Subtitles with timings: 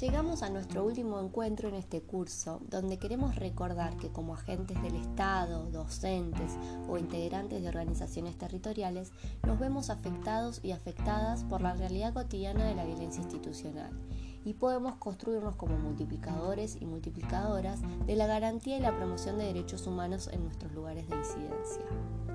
[0.00, 4.94] Llegamos a nuestro último encuentro en este curso, donde queremos recordar que como agentes del
[4.94, 6.52] Estado, docentes
[6.86, 9.10] o integrantes de organizaciones territoriales,
[9.46, 13.90] nos vemos afectados y afectadas por la realidad cotidiana de la violencia institucional
[14.44, 19.86] y podemos construirnos como multiplicadores y multiplicadoras de la garantía y la promoción de derechos
[19.86, 22.25] humanos en nuestros lugares de incidencia.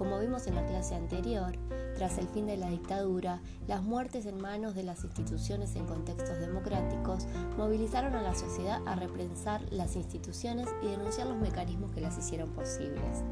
[0.00, 1.52] Como vimos en la clase anterior,
[1.94, 6.38] tras el fin de la dictadura, las muertes en manos de las instituciones en contextos
[6.38, 7.26] democráticos
[7.58, 12.48] movilizaron a la sociedad a reprensar las instituciones y denunciar los mecanismos que las hicieron
[12.54, 13.24] posibles.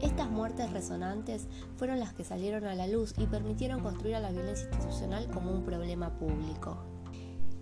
[0.00, 4.30] Estas muertes resonantes fueron las que salieron a la luz y permitieron construir a la
[4.30, 7.01] violencia institucional como un problema público.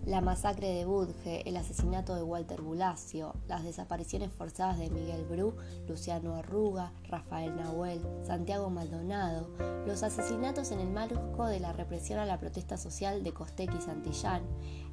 [0.05, 5.53] La masacre de Budge, el asesinato de Walter Bulacio, las desapariciones forzadas de Miguel Bru,
[5.87, 9.47] Luciano Arruga, Rafael Nahuel, Santiago Maldonado,
[9.85, 13.81] los asesinatos en el marco de la represión a la protesta social de Costec y
[13.81, 14.41] Santillán,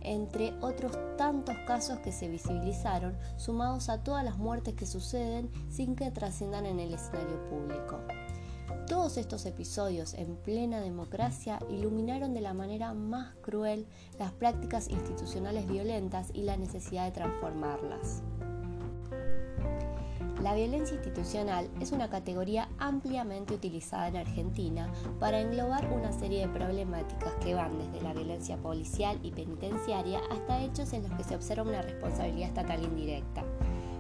[0.03, 5.97] entre otros tantos casos que se visibilizaron, sumados a todas las muertes que suceden sin
[5.97, 7.99] que trasciendan en el escenario público.
[8.87, 13.87] Todos estos episodios en plena democracia iluminaron de la manera más cruel
[14.19, 18.23] las prácticas institucionales violentas y la necesidad de transformarlas.
[20.43, 24.89] La violencia institucional es una categoría ampliamente utilizada en Argentina
[25.19, 30.63] para englobar una serie de problemáticas que van desde la violencia policial y penitenciaria hasta
[30.63, 33.43] hechos en los que se observa una responsabilidad estatal indirecta.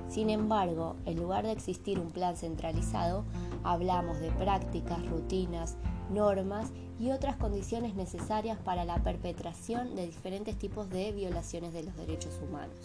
[0.08, 3.25] Sin embargo, en lugar de existir un plan centralizado,
[3.64, 5.77] hablamos de prácticas, rutinas,
[6.11, 11.97] normas y otras condiciones necesarias para la perpetración de diferentes tipos de violaciones de los
[11.97, 12.78] derechos humanos.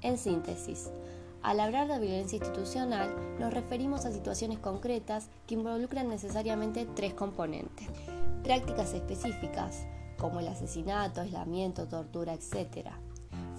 [0.00, 0.90] En síntesis,
[1.42, 7.88] al hablar de violencia institucional, nos referimos a situaciones concretas que involucran necesariamente tres componentes.
[8.44, 9.86] Prácticas específicas,
[10.18, 12.92] como el asesinato, aislamiento, tortura, etc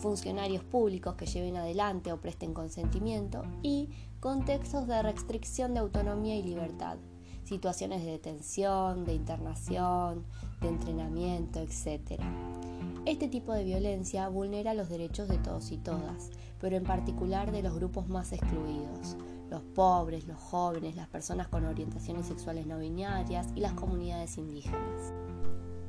[0.03, 3.87] funcionarios públicos que lleven adelante o presten consentimiento y
[4.19, 6.97] contextos de restricción de autonomía y libertad,
[7.45, 10.25] situaciones de detención, de internación,
[10.59, 12.21] de entrenamiento, etc.
[13.05, 17.63] Este tipo de violencia vulnera los derechos de todos y todas, pero en particular de
[17.63, 19.15] los grupos más excluidos,
[19.49, 25.13] los pobres, los jóvenes, las personas con orientaciones sexuales no binarias y las comunidades indígenas.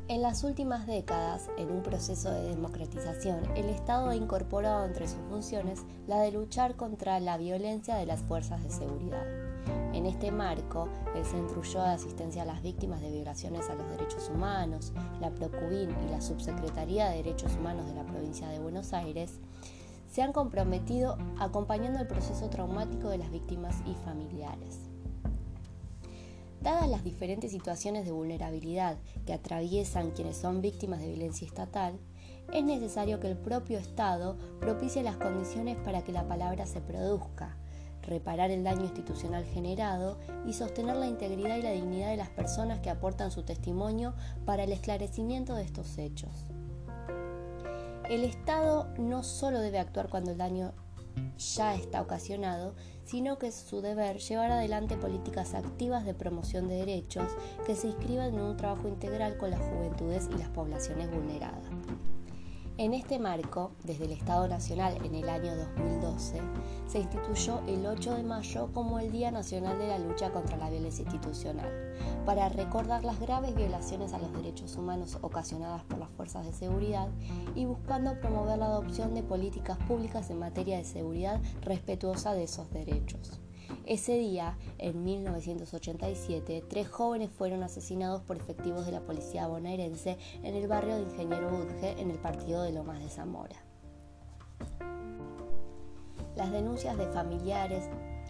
[0.07, 5.21] En las últimas décadas, en un proceso de democratización, el Estado ha incorporado entre sus
[5.31, 9.25] funciones la de luchar contra la violencia de las fuerzas de seguridad.
[9.95, 14.29] En este marco, el Centro de Asistencia a las Víctimas de Violaciones a los Derechos
[14.29, 14.93] Humanos,
[15.23, 19.41] la PROCUBIN y la Subsecretaría de Derechos Humanos de la provincia de Buenos Aires
[20.11, 24.91] se han comprometido acompañando el proceso traumático de las víctimas y familiares.
[26.65, 32.01] Dadas las diferentes situaciones de vulnerabilidad que atraviesan quienes son víctimas de violencia estatal,
[32.55, 37.59] es necesario que el propio Estado propicie las condiciones para que la palabra se produzca,
[38.01, 40.17] reparar el daño institucional generado
[40.47, 44.15] y sostener la integridad y la dignidad de las personas que aportan su testimonio
[44.47, 46.47] para el esclarecimiento de estos hechos.
[48.09, 50.73] El Estado no solo debe actuar cuando el daño
[51.57, 56.77] ya está ocasionado, sino que es su deber llevar adelante políticas activas de promoción de
[56.77, 57.29] derechos
[57.67, 61.65] que se inscriban en un trabajo integral con las juventudes y las poblaciones vulneradas.
[62.77, 66.41] En este marco, desde el Estado Nacional en el año 2012,
[66.89, 70.71] se instituyó el 8 de mayo como el Día Nacional de la Lucha contra la
[70.71, 71.71] Violencia Institucional,
[72.27, 77.07] para recordar las graves violaciones a los derechos humanos ocasionadas por las fuerzas de seguridad
[77.55, 82.73] y buscando promover la adopción de políticas públicas en materia de seguridad respetuosa de esos
[82.73, 83.44] derechos.
[83.87, 90.55] Ese día, en 1987, tres jóvenes fueron asesinados por efectivos de la policía bonaerense en
[90.55, 93.57] el barrio de Ingeniero Budge, en el partido de Lomas de Zamora.
[96.37, 97.85] Las denuncias de familiares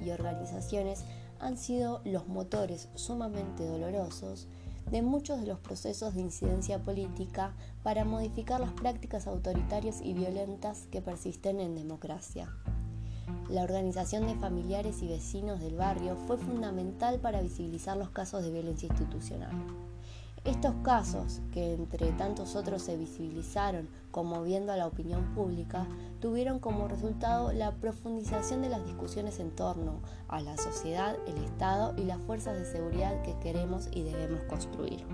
[0.05, 1.05] y organizaciones
[1.41, 4.49] han sido los motores sumamente dolorosos
[4.91, 10.87] de muchos de los procesos de incidencia política para modificar las prácticas autoritarias y violentas
[10.91, 12.53] que persisten en democracia.
[13.49, 18.51] La organización de familiares y vecinos del barrio fue fundamental para visibilizar los casos de
[18.51, 19.53] violencia institucional.
[20.45, 25.87] Estos casos, que entre tantos otros se visibilizaron conmoviendo a la opinión pública,
[26.21, 31.95] tuvieron como resultado la profundización de las discusiones en torno a la sociedad, el Estado
[31.97, 35.07] y las fuerzas de seguridad que queremos y debemos construir.